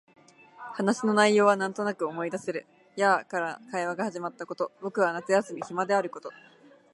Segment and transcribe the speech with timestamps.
[0.73, 2.65] 話の内容はなんとなく思い出せる。
[2.95, 6.31] やあ、から会話が始まったこと、僕は夏休み暇であること、